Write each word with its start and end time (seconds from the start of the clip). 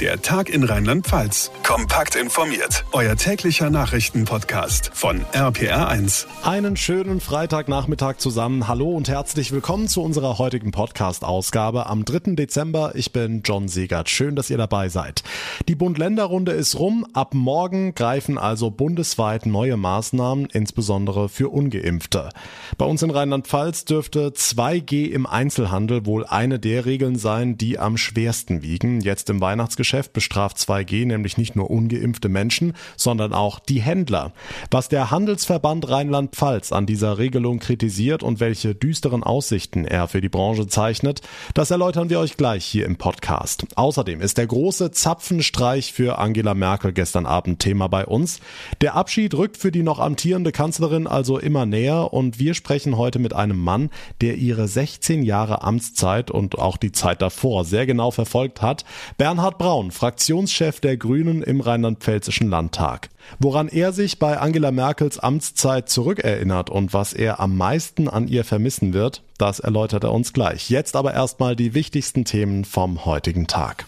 Der 0.00 0.20
Tag 0.20 0.48
in 0.48 0.64
Rheinland-Pfalz. 0.64 1.52
Kompakt 1.62 2.16
informiert. 2.16 2.84
Euer 2.90 3.14
täglicher 3.14 3.70
Nachrichtenpodcast 3.70 4.90
von 4.92 5.24
RPR1. 5.32 6.26
Einen 6.42 6.76
schönen 6.76 7.20
Freitagnachmittag 7.20 8.16
zusammen. 8.16 8.66
Hallo 8.66 8.90
und 8.90 9.08
herzlich 9.08 9.52
willkommen 9.52 9.86
zu 9.86 10.02
unserer 10.02 10.38
heutigen 10.38 10.72
Podcast-Ausgabe 10.72 11.86
am 11.86 12.04
3. 12.04 12.34
Dezember. 12.34 12.96
Ich 12.96 13.12
bin 13.12 13.42
John 13.44 13.68
Segert. 13.68 14.10
Schön, 14.10 14.34
dass 14.34 14.50
ihr 14.50 14.58
dabei 14.58 14.88
seid. 14.88 15.22
Die 15.68 15.76
Bund-Länder-Runde 15.76 16.50
ist 16.50 16.76
rum. 16.76 17.06
Ab 17.12 17.32
morgen 17.32 17.94
greifen 17.94 18.36
also 18.36 18.72
bundesweit 18.72 19.46
neue 19.46 19.76
Maßnahmen, 19.76 20.46
insbesondere 20.46 21.28
für 21.28 21.50
Ungeimpfte. 21.50 22.30
Bei 22.78 22.84
uns 22.84 23.00
in 23.02 23.10
Rheinland-Pfalz 23.10 23.84
dürfte 23.84 24.30
2G 24.30 25.06
im 25.12 25.24
Einzelhandel 25.24 26.04
wohl 26.04 26.26
eine 26.26 26.58
der 26.58 26.84
Regeln 26.84 27.14
sein, 27.16 27.56
die 27.56 27.78
am 27.78 27.96
schwersten 27.96 28.62
wiegen. 28.62 29.00
Jetzt 29.00 29.30
im 29.30 29.40
Weihnachtsgeschäft 29.40 29.83
Weihnachtsgeschäft 29.84 30.12
bestraft 30.14 30.56
2G 30.56 31.06
nämlich 31.06 31.36
nicht 31.36 31.56
nur 31.56 31.70
ungeimpfte 31.70 32.28
Menschen, 32.30 32.72
sondern 32.96 33.34
auch 33.34 33.58
die 33.58 33.82
Händler. 33.82 34.32
Was 34.70 34.88
der 34.88 35.10
Handelsverband 35.10 35.88
Rheinland-Pfalz 35.88 36.72
an 36.72 36.86
dieser 36.86 37.18
Regelung 37.18 37.58
kritisiert 37.58 38.22
und 38.22 38.40
welche 38.40 38.74
düsteren 38.74 39.22
Aussichten 39.22 39.84
er 39.84 40.08
für 40.08 40.22
die 40.22 40.30
Branche 40.30 40.66
zeichnet, 40.66 41.20
das 41.52 41.70
erläutern 41.70 42.08
wir 42.08 42.18
euch 42.18 42.38
gleich 42.38 42.64
hier 42.64 42.86
im 42.86 42.96
Podcast. 42.96 43.66
Außerdem 43.76 44.22
ist 44.22 44.38
der 44.38 44.46
große 44.46 44.90
Zapfenstreich 44.90 45.92
für 45.92 46.18
Angela 46.18 46.54
Merkel 46.54 46.92
gestern 46.92 47.26
Abend 47.26 47.58
Thema 47.58 47.88
bei 47.88 48.06
uns. 48.06 48.40
Der 48.80 48.94
Abschied 48.94 49.34
rückt 49.34 49.58
für 49.58 49.70
die 49.70 49.82
noch 49.82 49.98
amtierende 49.98 50.52
Kanzlerin 50.52 51.06
also 51.06 51.38
immer 51.38 51.66
näher 51.66 52.14
und 52.14 52.38
wir 52.38 52.54
sprechen 52.54 52.96
heute 52.96 53.18
mit 53.18 53.34
einem 53.34 53.58
Mann, 53.58 53.90
der 54.22 54.36
ihre 54.36 54.66
16 54.66 55.22
Jahre 55.22 55.62
Amtszeit 55.62 56.30
und 56.30 56.58
auch 56.58 56.78
die 56.78 56.92
Zeit 56.92 57.20
davor 57.20 57.64
sehr 57.64 57.84
genau 57.84 58.10
verfolgt 58.10 58.62
hat. 58.62 58.84
Bernhard 59.18 59.58
Braun 59.58 59.73
Braun, 59.74 59.90
Fraktionschef 59.90 60.78
der 60.78 60.96
Grünen 60.96 61.42
im 61.42 61.60
Rheinland-Pfälzischen 61.60 62.48
Landtag. 62.48 63.08
Woran 63.40 63.66
er 63.66 63.92
sich 63.92 64.20
bei 64.20 64.38
Angela 64.38 64.70
Merkels 64.70 65.18
Amtszeit 65.18 65.88
zurückerinnert 65.88 66.70
und 66.70 66.92
was 66.92 67.12
er 67.12 67.40
am 67.40 67.56
meisten 67.56 68.08
an 68.08 68.28
ihr 68.28 68.44
vermissen 68.44 68.92
wird, 68.92 69.24
das 69.36 69.58
erläutert 69.58 70.04
er 70.04 70.12
uns 70.12 70.32
gleich. 70.32 70.70
Jetzt 70.70 70.94
aber 70.94 71.12
erstmal 71.12 71.56
die 71.56 71.74
wichtigsten 71.74 72.24
Themen 72.24 72.64
vom 72.64 73.04
heutigen 73.04 73.48
Tag. 73.48 73.86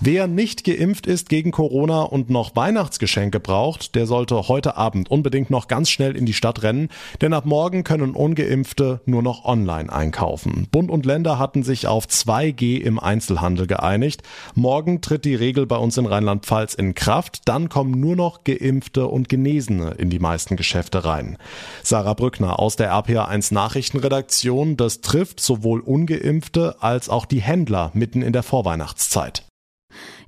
Wer 0.00 0.26
nicht 0.26 0.64
geimpft 0.64 1.06
ist 1.06 1.30
gegen 1.30 1.52
Corona 1.52 2.02
und 2.02 2.28
noch 2.28 2.54
Weihnachtsgeschenke 2.54 3.40
braucht, 3.40 3.94
der 3.94 4.06
sollte 4.06 4.46
heute 4.46 4.76
Abend 4.76 5.10
unbedingt 5.10 5.48
noch 5.48 5.68
ganz 5.68 5.88
schnell 5.88 6.14
in 6.14 6.26
die 6.26 6.34
Stadt 6.34 6.62
rennen, 6.62 6.90
denn 7.22 7.32
ab 7.32 7.46
morgen 7.46 7.82
können 7.82 8.14
ungeimpfte 8.14 9.00
nur 9.06 9.22
noch 9.22 9.46
online 9.46 9.90
einkaufen. 9.90 10.68
Bund 10.70 10.90
und 10.90 11.06
Länder 11.06 11.38
hatten 11.38 11.62
sich 11.62 11.86
auf 11.86 12.04
2G 12.04 12.78
im 12.78 12.98
Einzelhandel 12.98 13.66
geeinigt. 13.66 14.22
Morgen 14.54 15.00
tritt 15.00 15.24
die 15.24 15.34
Regel 15.34 15.64
bei 15.64 15.78
uns 15.78 15.96
in 15.96 16.04
Rheinland-Pfalz 16.04 16.74
in 16.74 16.94
Kraft, 16.94 17.40
dann 17.46 17.70
kommen 17.70 17.98
nur 17.98 18.16
noch 18.16 18.44
geimpfte 18.44 19.06
und 19.06 19.30
Genesene 19.30 19.92
in 19.92 20.10
die 20.10 20.18
meisten 20.18 20.56
Geschäfte 20.56 21.06
rein. 21.06 21.38
Sarah 21.82 22.12
Brückner 22.12 22.58
aus 22.58 22.76
der 22.76 22.92
RPA1 22.92 23.54
Nachrichtenredaktion, 23.54 24.76
das 24.76 25.00
trifft 25.00 25.40
sowohl 25.40 25.80
ungeimpfte 25.80 26.76
als 26.80 27.08
auch 27.08 27.24
die 27.24 27.40
Händler 27.40 27.92
mitten 27.94 28.20
in 28.20 28.34
der 28.34 28.42
Vorweihnachtszeit. 28.42 29.45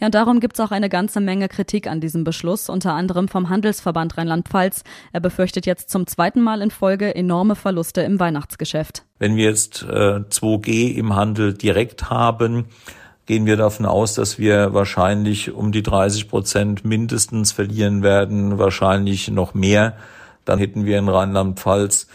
Ja, 0.01 0.07
und 0.07 0.15
darum 0.15 0.41
gibt 0.41 0.55
es 0.55 0.61
auch 0.61 0.71
eine 0.71 0.89
ganze 0.89 1.21
Menge 1.21 1.49
Kritik 1.49 1.87
an 1.87 2.01
diesem 2.01 2.25
Beschluss, 2.25 2.69
unter 2.69 2.95
anderem 2.95 3.29
vom 3.29 3.49
Handelsverband 3.49 4.17
Rheinland-Pfalz. 4.17 4.85
Er 5.13 5.21
befürchtet 5.21 5.67
jetzt 5.67 5.91
zum 5.91 6.07
zweiten 6.07 6.41
Mal 6.41 6.63
in 6.63 6.71
Folge 6.71 7.15
enorme 7.15 7.55
Verluste 7.55 8.03
im 8.03 8.21
Weihnachtsgeschäft. 8.21 9.05
Wenn 9.19 9.37
wir 9.37 9.45
jetzt 9.45 9.83
äh, 9.83 10.21
2G 10.21 10.95
im 10.95 11.17
Handel 11.17 11.55
direkt 11.55 12.11
haben, 12.11 12.67
gehen 13.27 13.45
wir 13.45 13.59
davon 13.59 13.85
aus, 13.85 14.15
dass 14.15 14.39
wir 14.39 14.73
wahrscheinlich 14.73 15.53
um 15.53 15.71
die 15.71 15.83
30 15.83 16.29
Prozent 16.29 16.85
mindestens 16.85 17.53
verlieren 17.53 18.03
werden, 18.03 18.59
wahrscheinlich 18.59 19.29
noch 19.29 19.53
mehr. 19.53 19.97
Dann 20.47 20.59
hätten 20.59 20.87
wir 20.87 20.99
in 20.99 21.11
Rheinland-Pfalz 21.11 22.07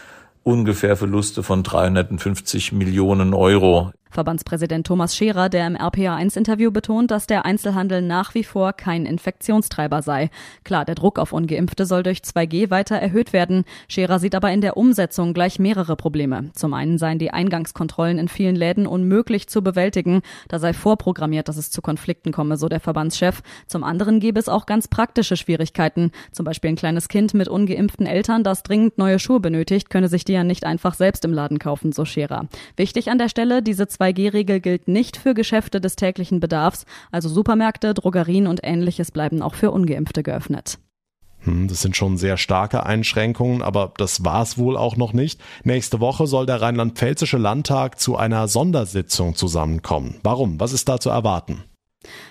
ungefähr 0.42 0.96
Verluste 0.96 1.44
von 1.44 1.62
350 1.62 2.72
Millionen 2.72 3.32
Euro. 3.32 3.92
Verbandspräsident 4.14 4.86
Thomas 4.86 5.16
Scherer, 5.16 5.48
der 5.48 5.66
im 5.66 5.76
RPA1-Interview 5.76 6.70
betont, 6.70 7.10
dass 7.10 7.26
der 7.26 7.44
Einzelhandel 7.44 8.00
nach 8.00 8.34
wie 8.34 8.44
vor 8.44 8.72
kein 8.72 9.06
Infektionstreiber 9.06 10.02
sei. 10.02 10.30
Klar, 10.62 10.84
der 10.84 10.94
Druck 10.94 11.18
auf 11.18 11.32
Ungeimpfte 11.32 11.84
soll 11.84 12.04
durch 12.04 12.20
2G 12.20 12.70
weiter 12.70 12.96
erhöht 12.96 13.32
werden. 13.32 13.64
Scherer 13.88 14.20
sieht 14.20 14.36
aber 14.36 14.52
in 14.52 14.60
der 14.60 14.76
Umsetzung 14.76 15.34
gleich 15.34 15.58
mehrere 15.58 15.96
Probleme. 15.96 16.50
Zum 16.54 16.74
einen 16.74 16.96
seien 16.96 17.18
die 17.18 17.32
Eingangskontrollen 17.32 18.18
in 18.18 18.28
vielen 18.28 18.54
Läden 18.54 18.86
unmöglich 18.86 19.48
zu 19.48 19.62
bewältigen. 19.62 20.22
Da 20.48 20.60
sei 20.60 20.72
vorprogrammiert, 20.72 21.48
dass 21.48 21.56
es 21.56 21.72
zu 21.72 21.82
Konflikten 21.82 22.30
komme, 22.30 22.56
so 22.56 22.68
der 22.68 22.80
Verbandschef. 22.80 23.42
Zum 23.66 23.82
anderen 23.82 24.20
gäbe 24.20 24.38
es 24.38 24.48
auch 24.48 24.66
ganz 24.66 24.86
praktische 24.86 25.36
Schwierigkeiten. 25.36 26.12
Zum 26.30 26.44
Beispiel 26.44 26.70
ein 26.70 26.76
kleines 26.76 27.08
Kind 27.08 27.34
mit 27.34 27.48
ungeimpften 27.48 28.06
Eltern, 28.06 28.44
das 28.44 28.62
dringend 28.62 28.96
neue 28.96 29.18
Schuhe 29.18 29.40
benötigt, 29.40 29.90
könne 29.90 30.08
sich 30.08 30.24
die 30.24 30.34
ja 30.34 30.44
nicht 30.44 30.64
einfach 30.64 30.94
selbst 30.94 31.24
im 31.24 31.32
Laden 31.32 31.58
kaufen, 31.58 31.90
so 31.90 32.04
Scherer. 32.04 32.46
Wichtig 32.76 33.10
an 33.10 33.18
der 33.18 33.28
Stelle, 33.28 33.60
diese 33.60 33.88
2G-Regel 34.04 34.60
gilt 34.60 34.88
nicht 34.88 35.16
für 35.16 35.32
Geschäfte 35.34 35.80
des 35.80 35.96
täglichen 35.96 36.40
Bedarfs, 36.40 36.84
also 37.10 37.28
Supermärkte, 37.28 37.94
Drogerien 37.94 38.46
und 38.46 38.60
ähnliches 38.62 39.10
bleiben 39.10 39.40
auch 39.40 39.54
für 39.54 39.70
ungeimpfte 39.70 40.22
geöffnet. 40.22 40.78
Hm, 41.40 41.68
das 41.68 41.82
sind 41.82 41.96
schon 41.96 42.16
sehr 42.16 42.36
starke 42.36 42.84
Einschränkungen, 42.84 43.62
aber 43.62 43.92
das 43.96 44.24
war's 44.24 44.58
wohl 44.58 44.76
auch 44.76 44.96
noch 44.96 45.12
nicht. 45.12 45.40
Nächste 45.62 46.00
Woche 46.00 46.26
soll 46.26 46.46
der 46.46 46.60
Rheinland-Pfälzische 46.60 47.38
Landtag 47.38 47.98
zu 47.98 48.16
einer 48.16 48.48
Sondersitzung 48.48 49.34
zusammenkommen. 49.34 50.16
Warum? 50.22 50.60
Was 50.60 50.72
ist 50.72 50.88
da 50.88 51.00
zu 51.00 51.10
erwarten? 51.10 51.64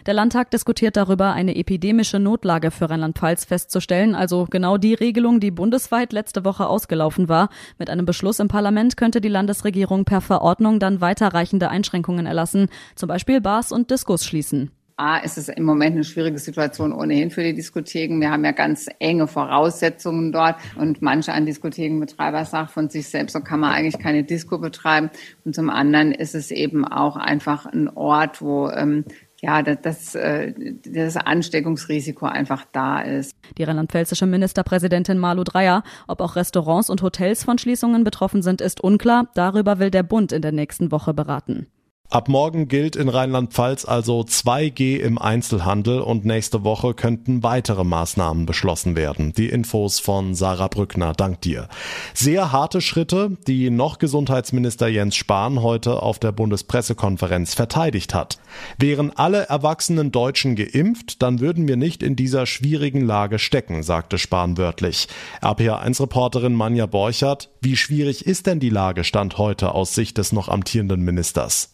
Der 0.05 0.13
Landtag 0.13 0.51
diskutiert 0.51 0.97
darüber, 0.97 1.33
eine 1.33 1.55
epidemische 1.55 2.19
Notlage 2.19 2.71
für 2.71 2.89
Rheinland-Pfalz 2.89 3.45
festzustellen, 3.45 4.15
also 4.15 4.47
genau 4.49 4.77
die 4.77 4.93
Regelung, 4.93 5.39
die 5.39 5.51
bundesweit 5.51 6.13
letzte 6.13 6.45
Woche 6.45 6.67
ausgelaufen 6.67 7.29
war. 7.29 7.49
Mit 7.77 7.89
einem 7.89 8.05
Beschluss 8.05 8.39
im 8.39 8.47
Parlament 8.47 8.97
könnte 8.97 9.21
die 9.21 9.29
Landesregierung 9.29 10.05
per 10.05 10.21
Verordnung 10.21 10.79
dann 10.79 11.01
weiterreichende 11.01 11.69
Einschränkungen 11.69 12.25
erlassen, 12.25 12.67
zum 12.95 13.07
Beispiel 13.07 13.41
Bars 13.41 13.71
und 13.71 13.91
Diskos 13.91 14.25
schließen. 14.25 14.71
A, 14.95 15.17
ist 15.17 15.39
es 15.39 15.49
im 15.49 15.63
Moment 15.63 15.95
eine 15.95 16.03
schwierige 16.03 16.37
Situation 16.37 16.93
ohnehin 16.93 17.31
für 17.31 17.41
die 17.41 17.55
Diskotheken. 17.55 18.19
Wir 18.19 18.29
haben 18.29 18.45
ja 18.45 18.51
ganz 18.51 18.87
enge 18.99 19.25
Voraussetzungen 19.25 20.31
dort 20.31 20.55
und 20.75 21.01
manche 21.01 21.33
an 21.33 21.47
Diskothekenbetreiber 21.47 22.45
sagen 22.45 22.67
von 22.67 22.89
sich 22.89 23.07
selbst, 23.07 23.33
so 23.33 23.39
kann 23.39 23.59
man 23.59 23.71
eigentlich 23.71 23.97
keine 23.99 24.23
Disco 24.23 24.59
betreiben. 24.59 25.09
Und 25.45 25.55
zum 25.55 25.71
anderen 25.71 26.11
ist 26.11 26.35
es 26.35 26.51
eben 26.51 26.85
auch 26.85 27.15
einfach 27.15 27.65
ein 27.65 27.89
Ort, 27.89 28.39
wo 28.41 28.69
ähm, 28.69 29.03
ja, 29.43 29.61
das, 29.61 30.15
äh, 30.15 30.53
das 30.85 31.17
Ansteckungsrisiko 31.17 32.25
einfach 32.25 32.63
da 32.71 33.01
ist. 33.01 33.35
Die 33.57 33.63
rheinland-pfälzische 33.63 34.25
Ministerpräsidentin 34.25 35.17
Malu 35.17 35.43
Dreyer, 35.43 35.83
ob 36.07 36.21
auch 36.21 36.37
Restaurants 36.37 36.89
und 36.89 37.01
Hotels 37.01 37.43
von 37.43 37.57
Schließungen 37.57 38.05
betroffen 38.05 38.41
sind, 38.41 38.61
ist 38.61 38.79
unklar. 38.79 39.27
Darüber 39.35 39.79
will 39.79 39.91
der 39.91 40.03
Bund 40.03 40.31
in 40.31 40.41
der 40.41 40.53
nächsten 40.53 40.93
Woche 40.93 41.13
beraten. 41.13 41.67
Ab 42.13 42.27
morgen 42.27 42.67
gilt 42.67 42.95
in 42.95 43.09
Rheinland-Pfalz 43.09 43.85
also 43.85 44.19
2G 44.21 44.97
im 44.97 45.17
Einzelhandel 45.17 45.99
und 45.99 46.25
nächste 46.25 46.63
Woche 46.63 46.93
könnten 46.93 47.41
weitere 47.41 47.83
Maßnahmen 47.83 48.45
beschlossen 48.45 48.95
werden. 48.95 49.33
Die 49.33 49.49
Infos 49.49 49.99
von 49.99 50.35
Sarah 50.35 50.67
Brückner, 50.67 51.13
dank 51.13 51.41
dir. 51.41 51.69
Sehr 52.13 52.51
harte 52.51 52.81
Schritte, 52.81 53.35
die 53.47 53.71
noch 53.71 53.97
Gesundheitsminister 53.97 54.87
Jens 54.89 55.15
Spahn 55.15 55.63
heute 55.63 56.03
auf 56.03 56.19
der 56.19 56.33
Bundespressekonferenz 56.33 57.55
verteidigt 57.55 58.13
hat. 58.13 58.37
Wären 58.77 59.11
alle 59.15 59.49
erwachsenen 59.49 60.11
Deutschen 60.11 60.55
geimpft, 60.55 61.23
dann 61.23 61.39
würden 61.39 61.67
wir 61.67 61.77
nicht 61.77 62.03
in 62.03 62.15
dieser 62.15 62.45
schwierigen 62.45 63.01
Lage 63.01 63.39
stecken, 63.39 63.81
sagte 63.81 64.19
Spahn 64.19 64.59
wörtlich. 64.59 65.07
RPA1-Reporterin 65.41 66.53
Manja 66.53 66.85
Borchert, 66.85 67.49
wie 67.61 67.75
schwierig 67.75 68.27
ist 68.27 68.45
denn 68.45 68.59
die 68.59 68.69
Lage 68.69 69.03
Stand 69.03 69.39
heute 69.39 69.73
aus 69.73 69.95
Sicht 69.95 70.19
des 70.19 70.31
noch 70.31 70.47
amtierenden 70.47 71.01
Ministers? 71.01 71.73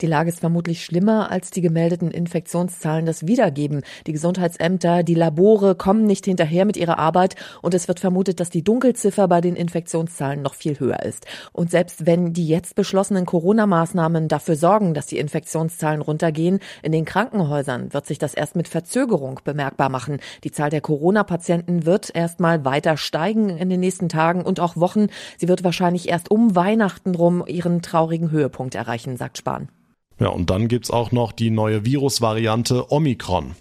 Die 0.00 0.06
Lage 0.06 0.28
ist 0.28 0.40
vermutlich 0.40 0.84
schlimmer, 0.84 1.30
als 1.30 1.50
die 1.50 1.60
gemeldeten 1.60 2.10
Infektionszahlen 2.10 3.06
das 3.06 3.26
wiedergeben. 3.26 3.82
Die 4.06 4.12
Gesundheitsämter, 4.12 5.02
die 5.02 5.14
Labore 5.14 5.74
kommen 5.74 6.04
nicht 6.04 6.24
hinterher 6.24 6.64
mit 6.64 6.76
ihrer 6.76 6.98
Arbeit 6.98 7.36
und 7.62 7.74
es 7.74 7.88
wird 7.88 8.00
vermutet, 8.00 8.40
dass 8.40 8.50
die 8.50 8.62
Dunkelziffer 8.62 9.28
bei 9.28 9.40
den 9.40 9.56
Infektionszahlen 9.56 10.42
noch 10.42 10.54
viel 10.54 10.78
höher 10.80 11.02
ist. 11.02 11.26
Und 11.52 11.70
selbst 11.70 12.06
wenn 12.06 12.32
die 12.32 12.46
jetzt 12.46 12.74
beschlossenen 12.74 13.26
Corona-Maßnahmen 13.26 14.28
dafür 14.28 14.56
sorgen, 14.56 14.94
dass 14.94 15.06
die 15.06 15.18
Infektionszahlen 15.18 16.00
runtergehen, 16.00 16.60
in 16.82 16.92
den 16.92 17.04
Krankenhäusern 17.04 17.92
wird 17.92 18.06
sich 18.06 18.18
das 18.18 18.34
erst 18.34 18.56
mit 18.56 18.68
Verzögerung 18.68 19.40
bemerkbar 19.44 19.88
machen. 19.88 20.18
Die 20.44 20.50
Zahl 20.50 20.70
der 20.70 20.80
Corona-Patienten 20.80 21.86
wird 21.86 22.10
erst 22.14 22.40
mal 22.40 22.64
weiter 22.64 22.96
steigen 22.96 23.50
in 23.50 23.68
den 23.68 23.80
nächsten 23.80 24.08
Tagen 24.08 24.42
und 24.42 24.60
auch 24.60 24.76
Wochen. 24.76 25.08
Sie 25.36 25.48
wird 25.48 25.64
wahrscheinlich 25.64 26.08
erst 26.08 26.30
um 26.30 26.54
Weihnachten 26.54 27.14
rum 27.14 27.44
ihren 27.46 27.82
traurigen 27.82 28.30
Höhepunkt 28.30 28.74
erreichen, 28.74 29.16
sagt 29.16 29.38
Spahn. 29.38 29.67
Ja, 30.18 30.28
und 30.28 30.50
dann 30.50 30.68
gibt's 30.68 30.90
auch 30.90 31.12
noch 31.12 31.32
die 31.32 31.50
neue 31.50 31.84
Virusvariante 31.84 32.90
Omikron. 32.90 33.54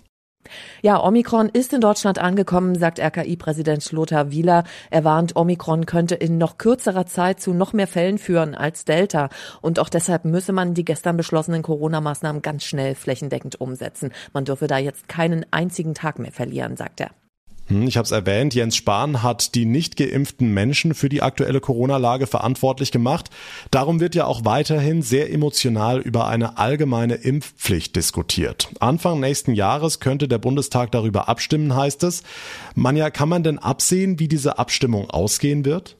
Ja, 0.81 1.04
Omikron 1.04 1.50
ist 1.50 1.74
in 1.74 1.81
Deutschland 1.81 2.19
angekommen, 2.19 2.75
sagt 2.75 3.00
RKI-Präsident 3.00 3.92
Lothar 3.92 4.31
Wieler. 4.31 4.63
Er 4.89 5.04
warnt, 5.04 5.36
Omikron 5.36 5.86
könnte 5.86 6.15
in 6.15 6.38
noch 6.38 6.57
kürzerer 6.57 7.06
Zeit 7.06 7.42
zu 7.42 7.54
noch 7.54 7.74
mehr 7.74 7.88
Fällen 7.88 8.18
führen 8.18 8.56
als 8.56 8.86
Delta. 8.86 9.30
Und 9.62 9.80
auch 9.80 9.89
deshalb 9.89 10.25
müsse 10.25 10.54
man 10.54 10.74
die 10.74 10.86
gestern 10.86 11.18
beschlossenen 11.18 11.63
Corona-Maßnahmen 11.63 12.42
ganz 12.42 12.63
schnell 12.63 12.95
flächendeckend 12.95 13.60
umsetzen. 13.60 14.12
Man 14.33 14.45
dürfe 14.45 14.68
da 14.68 14.77
jetzt 14.77 15.10
keinen 15.10 15.45
einzigen 15.51 15.94
Tag 15.94 16.19
mehr 16.19 16.31
verlieren, 16.31 16.77
sagt 16.77 17.01
er. 17.01 17.12
Hm, 17.68 17.88
ich 17.88 17.98
habe 17.98 18.06
es 18.06 18.12
erwähnt, 18.12 18.56
Jens 18.56 18.75
Spahn 18.75 19.24
hat 19.24 19.56
die 19.56 19.66
nicht 19.66 19.98
geimpften 19.98 20.54
Menschen 20.54 20.94
für 20.94 21.10
die 21.10 21.22
aktuelle 21.22 21.60
Corona-Lage 21.60 22.28
verantwortlich 22.28 22.92
gemacht. 22.92 23.30
Darum 23.72 24.00
wird 24.00 24.16
ja 24.16 24.25
auch 24.25 24.46
weiterhin 24.46 25.02
sehr 25.02 25.31
emotional 25.31 26.00
über 26.00 26.28
eine 26.28 26.58
allgemeine 26.58 27.16
Impfpflicht 27.16 27.96
diskutiert. 27.96 28.69
Anfang 28.80 29.19
nächsten 29.19 29.54
Jahres 29.54 30.00
könnte 30.00 30.28
der 30.28 30.38
Bundestag 30.38 30.92
darüber 30.92 31.28
abstimmen, 31.30 31.75
heißt 31.75 32.04
es. 32.04 32.24
Manja, 32.75 33.10
kann 33.10 33.30
man 33.30 33.44
denn 33.44 33.60
absehen, 33.60 34.20
wie 34.20 34.28
diese 34.28 34.58
Abstimmung 34.58 35.10
ausgehen 35.10 35.66
wird? 35.66 35.98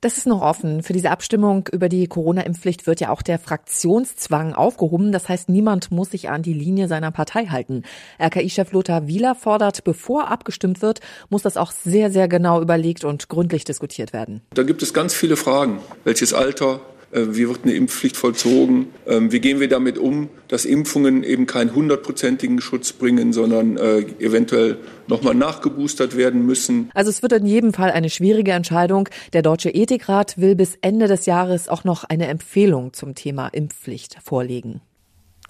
Das 0.00 0.16
ist 0.16 0.26
noch 0.26 0.40
offen. 0.40 0.82
Für 0.82 0.94
diese 0.94 1.10
Abstimmung 1.10 1.68
über 1.72 1.90
die 1.90 2.06
Corona-Impfpflicht 2.06 2.86
wird 2.86 3.00
ja 3.00 3.10
auch 3.10 3.20
der 3.20 3.38
Fraktionszwang 3.38 4.54
aufgehoben. 4.54 5.12
Das 5.12 5.28
heißt, 5.28 5.50
niemand 5.50 5.90
muss 5.90 6.12
sich 6.12 6.30
an 6.30 6.42
die 6.42 6.54
Linie 6.54 6.88
seiner 6.88 7.10
Partei 7.10 7.46
halten. 7.46 7.82
RKI-Chef 8.18 8.72
Lothar 8.72 9.08
Wieler 9.08 9.34
fordert, 9.34 9.84
bevor 9.84 10.28
abgestimmt 10.28 10.80
wird, 10.80 11.00
muss 11.28 11.42
das 11.42 11.58
auch 11.58 11.70
sehr, 11.70 12.10
sehr 12.10 12.28
genau 12.28 12.62
überlegt 12.62 13.04
und 13.04 13.28
gründlich 13.28 13.64
diskutiert 13.64 14.14
werden. 14.14 14.40
Da 14.54 14.62
gibt 14.62 14.82
es 14.82 14.94
ganz 14.94 15.14
viele 15.14 15.36
Fragen. 15.36 15.80
Welches 16.04 16.32
Alter? 16.32 16.80
Äh, 17.12 17.26
wie 17.30 17.48
wird 17.48 17.64
eine 17.64 17.72
Impfpflicht 17.72 18.16
vollzogen? 18.16 18.88
Ähm, 19.06 19.32
wie 19.32 19.40
gehen 19.40 19.60
wir 19.60 19.68
damit 19.68 19.98
um, 19.98 20.28
dass 20.48 20.64
Impfungen 20.64 21.24
eben 21.24 21.46
keinen 21.46 21.74
hundertprozentigen 21.74 22.60
Schutz 22.60 22.92
bringen, 22.92 23.32
sondern 23.32 23.76
äh, 23.76 24.00
eventuell 24.18 24.78
nochmal 25.08 25.34
nachgeboostert 25.34 26.16
werden 26.16 26.46
müssen? 26.46 26.90
Also 26.94 27.10
es 27.10 27.22
wird 27.22 27.32
in 27.32 27.46
jedem 27.46 27.72
Fall 27.72 27.90
eine 27.90 28.10
schwierige 28.10 28.52
Entscheidung. 28.52 29.08
Der 29.32 29.42
Deutsche 29.42 29.70
Ethikrat 29.70 30.38
will 30.38 30.54
bis 30.54 30.78
Ende 30.80 31.08
des 31.08 31.26
Jahres 31.26 31.68
auch 31.68 31.84
noch 31.84 32.04
eine 32.04 32.28
Empfehlung 32.28 32.92
zum 32.92 33.14
Thema 33.14 33.48
Impfpflicht 33.48 34.16
vorlegen. 34.22 34.80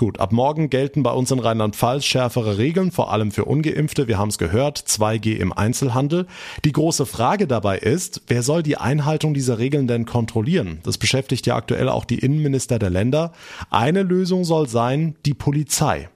Gut, 0.01 0.19
ab 0.19 0.33
morgen 0.33 0.71
gelten 0.71 1.03
bei 1.03 1.11
uns 1.11 1.31
in 1.31 1.41
Rheinland-Pfalz 1.41 2.07
schärfere 2.07 2.57
Regeln, 2.57 2.91
vor 2.91 3.13
allem 3.13 3.33
für 3.33 3.45
ungeimpfte. 3.45 4.09
Wir 4.09 4.17
haben 4.17 4.31
es 4.31 4.39
gehört, 4.39 4.79
2G 4.79 5.37
im 5.37 5.53
Einzelhandel. 5.53 6.27
Die 6.65 6.73
große 6.73 7.05
Frage 7.05 7.47
dabei 7.47 7.77
ist, 7.77 8.23
wer 8.27 8.43
soll 8.43 8.63
die 8.63 8.79
Einhaltung 8.79 9.35
dieser 9.35 9.59
Regeln 9.59 9.89
denn 9.89 10.07
kontrollieren? 10.07 10.81
Das 10.85 10.97
beschäftigt 10.97 11.47
ja 11.47 11.55
aktuell 11.55 11.91
auch 11.91 12.07
die 12.07 12.19
Innenminister 12.19 12.79
der 12.79 12.89
Länder. 12.89 13.33
Eine 13.69 14.03
Lösung 14.03 14.45
soll 14.45 14.69
sein, 14.69 15.17
die 15.27 15.35
Polizei. 15.35 16.09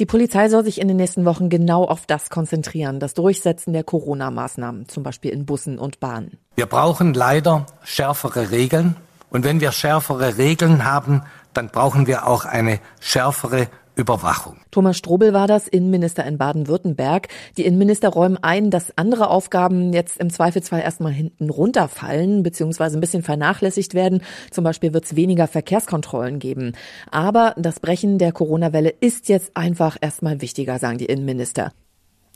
Die 0.00 0.06
Polizei 0.06 0.48
soll 0.48 0.64
sich 0.64 0.80
in 0.80 0.88
den 0.88 0.96
nächsten 0.96 1.24
Wochen 1.24 1.50
genau 1.50 1.84
auf 1.84 2.04
das 2.04 2.30
konzentrieren, 2.30 2.98
das 2.98 3.14
Durchsetzen 3.14 3.74
der 3.74 3.84
Corona-Maßnahmen, 3.84 4.88
zum 4.88 5.04
Beispiel 5.04 5.30
in 5.30 5.46
Bussen 5.46 5.78
und 5.78 6.00
Bahnen. 6.00 6.38
Wir 6.56 6.66
brauchen 6.66 7.14
leider 7.14 7.66
schärfere 7.84 8.50
Regeln. 8.50 8.96
Und 9.30 9.44
wenn 9.44 9.60
wir 9.60 9.72
schärfere 9.72 10.38
Regeln 10.38 10.84
haben, 10.84 11.22
dann 11.58 11.70
brauchen 11.70 12.06
wir 12.06 12.28
auch 12.28 12.44
eine 12.44 12.78
schärfere 13.00 13.66
Überwachung. 13.96 14.58
Thomas 14.70 14.96
Strobel 14.96 15.32
war 15.32 15.48
das, 15.48 15.66
Innenminister 15.66 16.24
in 16.24 16.38
Baden-Württemberg. 16.38 17.26
Die 17.56 17.66
Innenminister 17.66 18.10
räumen 18.10 18.38
ein, 18.40 18.70
dass 18.70 18.96
andere 18.96 19.28
Aufgaben 19.28 19.92
jetzt 19.92 20.18
im 20.18 20.30
Zweifelsfall 20.30 20.82
erstmal 20.82 21.10
hinten 21.10 21.50
runterfallen 21.50 22.44
bzw. 22.44 22.84
ein 22.94 23.00
bisschen 23.00 23.24
vernachlässigt 23.24 23.94
werden. 23.94 24.22
Zum 24.52 24.62
Beispiel 24.62 24.94
wird 24.94 25.04
es 25.04 25.16
weniger 25.16 25.48
Verkehrskontrollen 25.48 26.38
geben. 26.38 26.74
Aber 27.10 27.54
das 27.56 27.80
Brechen 27.80 28.18
der 28.18 28.30
Corona-Welle 28.30 28.94
ist 29.00 29.28
jetzt 29.28 29.56
einfach 29.56 29.96
erstmal 30.00 30.40
wichtiger, 30.40 30.78
sagen 30.78 30.98
die 30.98 31.06
Innenminister. 31.06 31.72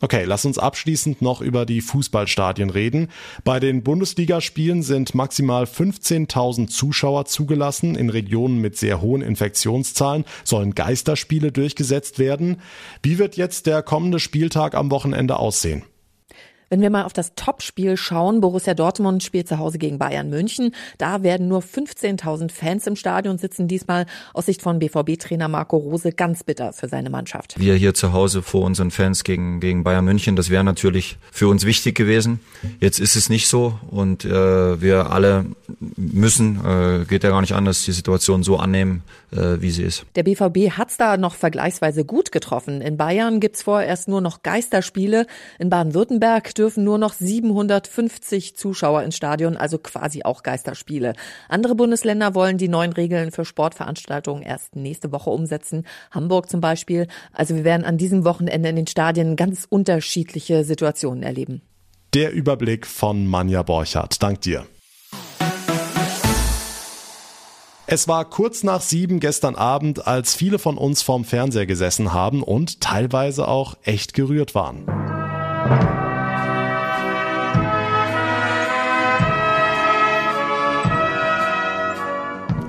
Okay, 0.04 0.24
lass 0.24 0.44
uns 0.44 0.58
abschließend 0.58 1.22
noch 1.22 1.40
über 1.40 1.64
die 1.64 1.80
Fußballstadien 1.80 2.70
reden. 2.70 3.06
Bei 3.44 3.60
den 3.60 3.84
Bundesligaspielen 3.84 4.82
sind 4.82 5.14
maximal 5.14 5.62
15.000 5.62 6.66
Zuschauer 6.66 7.26
zugelassen. 7.26 7.94
In 7.94 8.10
Regionen 8.10 8.58
mit 8.58 8.76
sehr 8.76 9.00
hohen 9.00 9.22
Infektionszahlen 9.22 10.24
sollen 10.42 10.74
Geisterspiele 10.74 11.52
durchgesetzt 11.52 12.18
werden. 12.18 12.60
Wie 13.04 13.18
wird 13.18 13.36
jetzt 13.36 13.66
der 13.66 13.84
kommende 13.84 14.18
Spieltag 14.18 14.74
am 14.74 14.90
Wochenende 14.90 15.36
aussehen? 15.36 15.84
Wenn 16.72 16.80
wir 16.80 16.88
mal 16.88 17.04
auf 17.04 17.12
das 17.12 17.34
Topspiel 17.34 17.98
schauen, 17.98 18.40
Borussia 18.40 18.72
Dortmund 18.72 19.22
spielt 19.22 19.46
zu 19.46 19.58
Hause 19.58 19.76
gegen 19.76 19.98
Bayern 19.98 20.30
München. 20.30 20.74
Da 20.96 21.22
werden 21.22 21.46
nur 21.46 21.60
15.000 21.60 22.50
Fans 22.50 22.86
im 22.86 22.96
Stadion 22.96 23.36
sitzen. 23.36 23.68
Diesmal 23.68 24.06
aus 24.32 24.46
Sicht 24.46 24.62
von 24.62 24.78
BVB-Trainer 24.78 25.48
Marco 25.48 25.76
Rose 25.76 26.12
ganz 26.12 26.44
bitter 26.44 26.72
für 26.72 26.88
seine 26.88 27.10
Mannschaft. 27.10 27.60
Wir 27.60 27.74
hier 27.74 27.92
zu 27.92 28.14
Hause 28.14 28.40
vor 28.40 28.62
unseren 28.62 28.90
Fans 28.90 29.22
gegen, 29.22 29.60
gegen 29.60 29.84
Bayern 29.84 30.06
München, 30.06 30.34
das 30.34 30.48
wäre 30.48 30.64
natürlich 30.64 31.18
für 31.30 31.46
uns 31.46 31.66
wichtig 31.66 31.94
gewesen. 31.94 32.40
Jetzt 32.80 33.00
ist 33.00 33.16
es 33.16 33.28
nicht 33.28 33.48
so 33.48 33.78
und 33.90 34.24
äh, 34.24 34.80
wir 34.80 35.10
alle 35.10 35.44
müssen, 35.96 36.58
äh, 36.64 37.04
geht 37.04 37.22
ja 37.22 37.28
gar 37.28 37.42
nicht 37.42 37.52
anders, 37.52 37.84
die 37.84 37.92
Situation 37.92 38.42
so 38.42 38.56
annehmen, 38.56 39.02
äh, 39.30 39.60
wie 39.60 39.70
sie 39.70 39.82
ist. 39.82 40.06
Der 40.16 40.22
BVB 40.22 40.70
hat's 40.78 40.96
da 40.96 41.18
noch 41.18 41.34
vergleichsweise 41.34 42.06
gut 42.06 42.32
getroffen. 42.32 42.80
In 42.80 42.96
Bayern 42.96 43.40
gibt's 43.40 43.62
vorerst 43.62 44.08
nur 44.08 44.22
noch 44.22 44.42
Geisterspiele. 44.42 45.26
In 45.58 45.68
Baden-Württemberg 45.68 46.54
dürfen 46.62 46.84
nur 46.84 46.96
noch 46.96 47.12
750 47.12 48.54
Zuschauer 48.54 49.02
ins 49.02 49.16
Stadion, 49.16 49.56
also 49.56 49.78
quasi 49.78 50.22
auch 50.22 50.44
Geisterspiele. 50.44 51.14
Andere 51.48 51.74
Bundesländer 51.74 52.36
wollen 52.36 52.56
die 52.56 52.68
neuen 52.68 52.92
Regeln 52.92 53.32
für 53.32 53.44
Sportveranstaltungen 53.44 54.44
erst 54.44 54.76
nächste 54.76 55.10
Woche 55.10 55.30
umsetzen. 55.30 55.84
Hamburg 56.12 56.48
zum 56.48 56.60
Beispiel. 56.60 57.08
Also 57.32 57.56
wir 57.56 57.64
werden 57.64 57.84
an 57.84 57.98
diesem 57.98 58.24
Wochenende 58.24 58.68
in 58.68 58.76
den 58.76 58.86
Stadien 58.86 59.34
ganz 59.34 59.66
unterschiedliche 59.68 60.62
Situationen 60.62 61.24
erleben. 61.24 61.62
Der 62.14 62.32
Überblick 62.32 62.86
von 62.86 63.26
Manja 63.26 63.64
Borchardt. 63.64 64.22
Dank 64.22 64.42
dir. 64.42 64.64
Es 67.88 68.06
war 68.06 68.24
kurz 68.30 68.62
nach 68.62 68.82
sieben 68.82 69.18
gestern 69.18 69.56
Abend, 69.56 70.06
als 70.06 70.36
viele 70.36 70.60
von 70.60 70.78
uns 70.78 71.02
vorm 71.02 71.24
Fernseher 71.24 71.66
gesessen 71.66 72.12
haben 72.12 72.44
und 72.44 72.80
teilweise 72.80 73.48
auch 73.48 73.76
echt 73.82 74.14
gerührt 74.14 74.54
waren. 74.54 74.86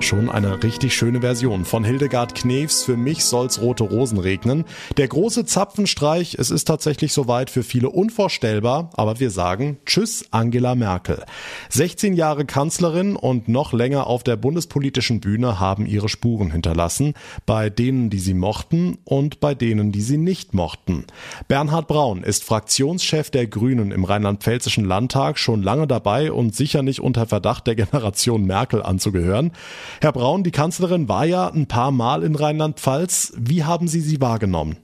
Schon 0.04 0.28
eine 0.28 0.62
richtig 0.62 0.94
schöne 0.94 1.22
Version 1.22 1.64
von 1.64 1.82
Hildegard 1.82 2.34
Knefs 2.34 2.84
Für 2.84 2.94
mich 2.98 3.24
soll's 3.24 3.62
rote 3.62 3.84
Rosen 3.84 4.18
regnen. 4.18 4.66
Der 4.98 5.08
große 5.08 5.46
Zapfenstreich, 5.46 6.36
es 6.38 6.50
ist 6.50 6.66
tatsächlich 6.66 7.14
soweit 7.14 7.48
für 7.48 7.62
viele 7.62 7.88
unvorstellbar, 7.88 8.90
aber 8.98 9.18
wir 9.18 9.30
sagen 9.30 9.78
Tschüss 9.86 10.26
Angela 10.30 10.74
Merkel. 10.74 11.24
16 11.70 12.12
Jahre 12.12 12.44
Kanzlerin 12.44 13.16
und 13.16 13.48
noch 13.48 13.72
länger 13.72 14.06
auf 14.06 14.22
der 14.22 14.36
bundespolitischen 14.36 15.20
Bühne 15.20 15.58
haben 15.58 15.86
ihre 15.86 16.10
Spuren 16.10 16.50
hinterlassen, 16.50 17.14
bei 17.46 17.70
denen, 17.70 18.10
die 18.10 18.18
sie 18.18 18.34
mochten 18.34 18.98
und 19.04 19.40
bei 19.40 19.54
denen, 19.54 19.90
die 19.90 20.02
sie 20.02 20.18
nicht 20.18 20.52
mochten. 20.52 21.06
Bernhard 21.48 21.88
Braun 21.88 22.24
ist 22.24 22.44
Fraktionschef 22.44 23.30
der 23.30 23.46
Grünen 23.46 23.90
im 23.90 24.04
Rheinland-Pfälzischen 24.04 24.84
Landtag, 24.84 25.38
schon 25.38 25.62
lange 25.62 25.86
dabei 25.86 26.30
und 26.30 26.54
sicher 26.54 26.82
nicht 26.82 27.00
unter 27.00 27.24
Verdacht 27.24 27.66
der 27.66 27.74
Generation 27.74 28.44
Merkel 28.44 28.82
anzugehören. 28.82 29.52
Herr 30.00 30.12
Braun, 30.12 30.42
die 30.42 30.50
Kanzlerin 30.50 31.08
war 31.08 31.24
ja 31.24 31.48
ein 31.48 31.66
paar 31.66 31.90
Mal 31.90 32.22
in 32.22 32.34
Rheinland-Pfalz. 32.34 33.32
Wie 33.36 33.64
haben 33.64 33.88
Sie 33.88 34.00
sie 34.00 34.20
wahrgenommen? 34.20 34.76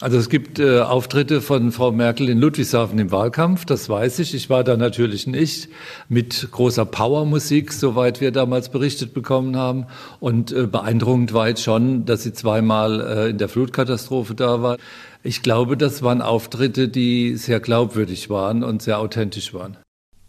Also 0.00 0.18
es 0.18 0.28
gibt 0.28 0.58
äh, 0.58 0.80
Auftritte 0.80 1.40
von 1.40 1.70
Frau 1.70 1.92
Merkel 1.92 2.28
in 2.28 2.38
Ludwigshafen 2.38 2.98
im 2.98 3.12
Wahlkampf, 3.12 3.64
das 3.64 3.88
weiß 3.88 4.18
ich. 4.18 4.34
Ich 4.34 4.50
war 4.50 4.64
da 4.64 4.76
natürlich 4.76 5.28
nicht 5.28 5.68
mit 6.08 6.48
großer 6.50 6.84
Powermusik, 6.84 7.72
soweit 7.72 8.20
wir 8.20 8.32
damals 8.32 8.68
berichtet 8.68 9.14
bekommen 9.14 9.54
haben. 9.54 9.86
Und 10.18 10.50
äh, 10.50 10.66
beeindruckend 10.66 11.32
war 11.34 11.46
jetzt 11.46 11.62
schon, 11.62 12.04
dass 12.04 12.24
sie 12.24 12.32
zweimal 12.32 13.00
äh, 13.00 13.30
in 13.30 13.38
der 13.38 13.48
Flutkatastrophe 13.48 14.34
da 14.34 14.60
war. 14.60 14.76
Ich 15.22 15.42
glaube, 15.42 15.76
das 15.76 16.02
waren 16.02 16.20
Auftritte, 16.20 16.88
die 16.88 17.36
sehr 17.36 17.60
glaubwürdig 17.60 18.28
waren 18.28 18.64
und 18.64 18.82
sehr 18.82 18.98
authentisch 18.98 19.54
waren. 19.54 19.76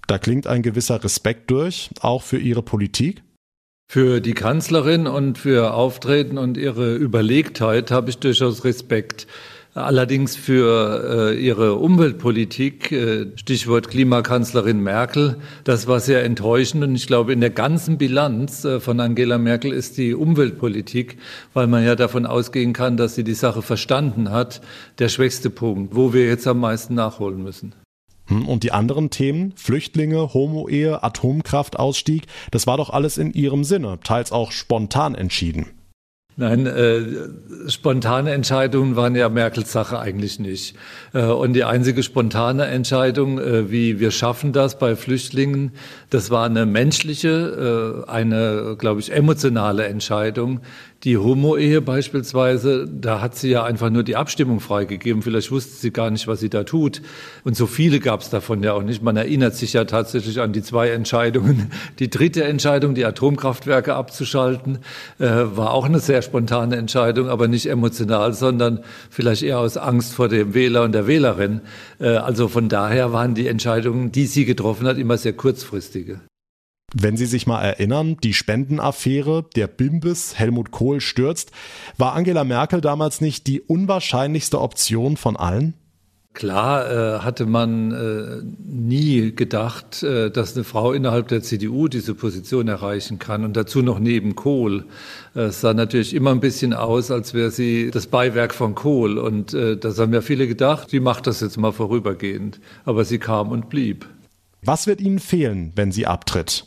Da 0.06 0.20
klingt 0.20 0.46
ein 0.46 0.62
gewisser 0.62 1.04
Respekt 1.04 1.50
durch, 1.50 1.90
auch 2.00 2.22
für 2.22 2.38
Ihre 2.38 2.62
Politik. 2.62 3.24
Für 3.90 4.20
die 4.20 4.34
Kanzlerin 4.34 5.08
und 5.08 5.38
für 5.38 5.74
Auftreten 5.74 6.38
und 6.38 6.58
ihre 6.58 6.96
Überlegtheit 6.96 7.90
habe 7.90 8.10
ich 8.10 8.18
durchaus 8.18 8.66
Respekt. 8.66 9.28
Allerdings 9.76 10.36
für 10.36 11.30
äh, 11.32 11.40
ihre 11.40 11.76
Umweltpolitik, 11.76 12.92
äh, 12.92 13.28
Stichwort 13.38 13.88
Klimakanzlerin 13.88 14.82
Merkel, 14.82 15.38
das 15.64 15.88
war 15.88 16.02
sehr 16.02 16.26
enttäuschend. 16.26 16.84
Und 16.84 16.96
ich 16.96 17.08
glaube, 17.08 17.32
in 17.32 17.40
der 17.40 17.50
ganzen 17.50 17.98
Bilanz 17.98 18.66
äh, 18.66 18.82
von 18.82 19.00
Angela 19.00 19.38
Merkel 19.38 19.72
ist 19.72 19.98
die 19.98 20.14
Umweltpolitik, 20.14 21.18
weil 21.54 21.68
man 21.68 21.86
ja 21.86 21.96
davon 21.96 22.26
ausgehen 22.26 22.74
kann, 22.74 22.98
dass 22.98 23.16
sie 23.16 23.24
die 23.24 23.36
Sache 23.36 23.62
verstanden 23.62 24.32
hat, 24.32 24.60
der 25.00 25.08
schwächste 25.08 25.50
Punkt, 25.50 25.96
wo 25.96 26.12
wir 26.12 26.26
jetzt 26.26 26.46
am 26.46 26.60
meisten 26.60 26.94
nachholen 26.94 27.42
müssen. 27.42 27.74
Hm, 28.28 28.48
und 28.48 28.64
die 28.64 28.72
anderen 28.72 29.10
Themen, 29.10 29.54
Flüchtlinge, 29.56 30.34
Homo-Ehe, 30.34 31.04
Atomkraftausstieg, 31.04 32.24
das 32.52 32.68
war 32.68 32.78
doch 32.78 32.90
alles 32.90 33.18
in 33.18 33.32
ihrem 33.32 33.64
Sinne, 33.64 34.00
teils 34.04 34.32
auch 34.32 34.52
spontan 34.52 35.16
entschieden. 35.16 35.68
Nein, 36.40 36.68
äh, 36.68 37.02
spontane 37.68 38.32
Entscheidungen 38.32 38.96
waren 38.96 39.16
ja 39.16 39.28
Merkels 39.28 39.72
Sache 39.72 39.98
eigentlich 39.98 40.40
nicht. 40.40 40.76
Äh, 41.12 41.24
und 41.24 41.54
die 41.54 41.64
einzige 41.64 42.04
spontane 42.04 42.68
Entscheidung, 42.68 43.40
äh, 43.40 43.72
wie 43.72 44.00
wir 44.00 44.12
schaffen 44.12 44.54
das 44.54 44.78
bei 44.78 44.96
Flüchtlingen, 44.96 45.72
das 46.12 46.30
war 46.30 46.46
eine 46.46 46.68
menschliche, 46.68 48.06
äh, 48.06 48.10
eine, 48.12 48.76
glaube 48.78 49.00
ich, 49.00 49.12
emotionale 49.12 49.88
Entscheidung, 49.88 50.60
die 51.04 51.18
Homo-Ehe 51.18 51.82
beispielsweise, 51.82 52.88
da 52.90 53.22
hat 53.22 53.36
sie 53.36 53.50
ja 53.50 53.64
einfach 53.64 53.90
nur 53.90 54.04
die 54.04 54.16
Abstimmung 54.16 54.60
freigegeben. 54.60 55.22
Vielleicht 55.22 55.52
wusste 55.52 55.76
sie 55.76 55.92
gar 55.92 56.10
nicht, 56.10 56.28
was 56.28 56.40
sie 56.40 56.50
da 56.50 56.64
tut. 56.64 57.02
Und 57.44 57.56
so 57.56 57.68
viele 57.68 58.00
gab 58.00 58.22
es 58.22 58.30
davon 58.30 58.64
ja 58.64 58.74
auch 58.74 58.82
nicht. 58.82 59.04
Man 59.04 59.16
erinnert 59.16 59.56
sich 59.56 59.74
ja 59.74 59.86
tatsächlich 59.86 60.40
an 60.40 60.54
die 60.54 60.64
zwei 60.64 60.90
Entscheidungen. 60.90 61.72
Die 62.00 62.10
dritte 62.10 62.44
Entscheidung, 62.44 62.96
die 62.96 63.06
Atomkraftwerke 63.06 63.94
abzuschalten, 63.94 64.80
äh, 65.20 65.26
war 65.28 65.72
auch 65.72 65.86
eine 65.86 66.00
sehr 66.00 66.22
spontane 66.24 66.76
Entscheidung, 66.76 67.30
aber 67.30 67.48
nicht 67.48 67.68
emotional, 67.68 68.34
sondern 68.34 68.80
vielleicht 69.10 69.44
eher 69.44 69.60
aus 69.60 69.78
Angst 69.78 70.14
vor 70.14 70.30
dem 70.30 70.56
Wähler 70.56 70.84
und 70.84 70.94
der 70.94 71.06
Wählerin. 71.06 71.62
Äh, 72.00 72.08
also 72.10 72.48
von 72.48 72.70
daher 72.70 73.14
waren 73.14 73.36
die 73.36 73.48
Entscheidungen, 73.48 74.12
die 74.12 74.26
sie 74.26 74.46
getroffen 74.46 74.88
hat, 74.88 74.98
immer 74.98 75.18
sehr 75.18 75.34
kurzfristige. 75.34 76.22
Wenn 77.00 77.16
Sie 77.16 77.28
sich 77.28 77.46
mal 77.46 77.62
erinnern, 77.62 78.18
die 78.24 78.34
Spendenaffäre, 78.34 79.46
der 79.56 79.68
Bimbis 79.68 80.34
Helmut 80.40 80.72
Kohl 80.72 81.00
stürzt, 81.00 81.52
war 81.98 82.14
Angela 82.14 82.44
Merkel 82.44 82.82
damals 82.82 83.22
nicht 83.22 83.46
die 83.46 83.62
unwahrscheinlichste 83.62 84.60
Option 84.60 85.16
von 85.16 85.36
allen? 85.36 85.76
Klar 86.34 86.90
äh, 86.90 87.20
hatte 87.20 87.46
man 87.46 87.92
äh, 87.92 88.42
nie 88.64 89.32
gedacht, 89.36 90.02
äh, 90.02 90.32
dass 90.32 90.56
eine 90.56 90.64
Frau 90.64 90.92
innerhalb 90.92 91.28
der 91.28 91.44
CDU 91.44 91.88
diese 91.88 92.16
Position 92.16 92.68
erreichen 92.68 93.20
kann 93.20 93.44
und 93.44 93.56
dazu 93.56 93.84
noch 93.84 94.00
neben 94.00 94.36
Kohl. 94.36 94.86
Äh, 95.36 95.42
es 95.42 95.62
sah 95.62 95.76
natürlich 95.76 96.16
immer 96.16 96.32
ein 96.32 96.40
bisschen 96.40 96.74
aus, 96.74 97.12
als 97.12 97.36
wäre 97.36 97.52
sie 97.52 97.92
das 97.92 98.08
Beiwerk 98.08 98.56
von 98.56 98.74
Kohl 98.74 99.20
und 99.20 99.54
äh, 99.54 99.78
das 99.78 100.00
haben 100.00 100.14
ja 100.14 100.22
viele 100.22 100.48
gedacht, 100.48 100.92
die 100.92 101.00
macht 101.00 101.28
das 101.28 101.42
jetzt 101.42 101.58
mal 101.58 101.74
vorübergehend. 101.74 102.60
Aber 102.86 103.06
sie 103.06 103.20
kam 103.20 103.52
und 103.52 103.70
blieb. 103.70 104.08
Was 104.64 104.88
wird 104.88 105.00
Ihnen 105.00 105.20
fehlen, 105.20 105.74
wenn 105.76 105.92
sie 105.92 106.08
abtritt? 106.08 106.66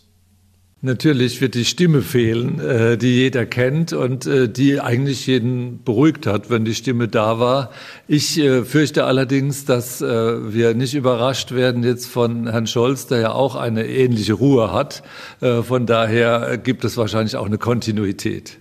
Natürlich 0.83 1.43
wird 1.43 1.55
die 1.55 1.67
Stimme 1.67 2.01
fehlen, 2.01 2.59
äh, 2.59 2.97
die 2.97 3.15
jeder 3.15 3.45
kennt 3.45 3.93
und 3.93 4.25
äh, 4.25 4.49
die 4.49 4.81
eigentlich 4.81 5.27
jeden 5.27 5.85
beruhigt 5.85 6.27
hat, 6.27 6.49
wenn 6.49 6.65
die 6.65 6.75
Stimme 6.75 7.07
da 7.07 7.39
war. 7.39 7.71
Ich 8.09 8.39
äh, 8.39 8.65
fürchte 8.65 9.05
allerdings, 9.05 9.67
dass 9.67 10.01
wir 10.01 10.75
nicht 10.75 10.95
überrascht 10.95 11.53
werden 11.53 11.83
jetzt 11.83 12.07
von 12.07 12.49
Herrn 12.49 12.67
Scholz, 12.67 13.07
der 13.07 13.21
ja 13.21 13.33
auch 13.33 13.57
eine 13.57 13.87
ähnliche 13.87 14.33
Ruhe 14.33 14.73
hat. 14.73 15.03
Von 15.41 15.87
daher 15.87 16.59
gibt 16.59 16.85
es 16.85 16.97
wahrscheinlich 16.97 17.37
auch 17.37 17.47
eine 17.47 17.59
Kontinuität. 17.59 18.59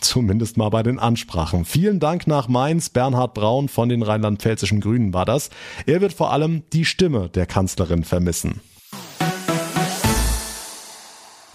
Zumindest 0.00 0.56
mal 0.56 0.68
bei 0.68 0.82
den 0.82 0.98
Ansprachen. 0.98 1.64
Vielen 1.64 2.00
Dank 2.00 2.26
nach 2.26 2.48
Mainz. 2.48 2.90
Bernhard 2.90 3.34
Braun 3.34 3.68
von 3.68 3.88
den 3.88 4.02
rheinland-pfälzischen 4.02 4.80
Grünen 4.80 5.14
war 5.14 5.24
das. 5.24 5.50
Er 5.86 6.00
wird 6.00 6.12
vor 6.12 6.32
allem 6.32 6.62
die 6.72 6.84
Stimme 6.84 7.28
der 7.28 7.46
Kanzlerin 7.46 8.04
vermissen. 8.04 8.60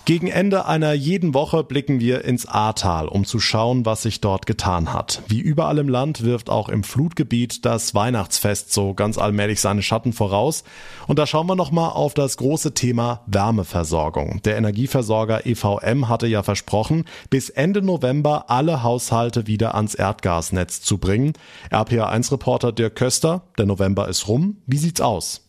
Gegen 0.08 0.28
Ende 0.28 0.66
einer 0.66 0.94
jeden 0.94 1.34
Woche 1.34 1.66
blicken 1.66 2.00
wir 2.00 2.24
ins 2.24 2.46
Ahrtal, 2.46 3.10
um 3.10 3.26
zu 3.26 3.42
schauen, 3.42 3.86
was 3.86 4.04
sich 4.04 4.22
dort 4.22 4.46
getan 4.46 4.94
hat. 4.94 5.22
Wie 5.28 5.42
überall 5.42 5.80
im 5.80 5.90
Land 5.90 6.24
wirft 6.24 6.50
auch 6.50 6.70
im 6.70 6.86
Flutgebiet 6.86 7.66
das 7.66 7.94
Weihnachtsfest 7.94 8.72
so 8.72 8.94
ganz 8.94 9.18
allmählich 9.18 9.60
seine 9.60 9.84
Schatten 9.84 10.14
voraus. 10.14 10.64
Und 11.08 11.20
da 11.20 11.28
schauen 11.28 11.48
wir 11.48 11.58
nochmal 11.58 11.90
auf 11.90 12.14
das 12.14 12.38
große 12.38 12.74
Thema 12.74 13.24
Wärmeversorgung. 13.26 14.42
Der 14.46 14.56
Energieversorger 14.56 15.46
EVM 15.46 16.08
hatte 16.08 16.28
ja 16.28 16.42
versprochen, 16.42 17.04
bis 17.30 17.50
Ende 17.50 17.82
November 17.82 18.50
alle 18.50 18.84
Haushalte 18.84 19.46
wieder 19.46 19.76
ans 19.76 19.94
Erdgasnetz 19.94 20.80
zu 20.80 21.00
bringen. 21.00 21.34
RPA1-Reporter 21.70 22.72
Dirk 22.72 22.96
Köster, 22.96 23.42
der 23.58 23.66
November 23.66 24.08
ist 24.08 24.30
rum. 24.30 24.62
Wie 24.68 24.78
sieht's 24.78 25.02
aus? 25.02 25.47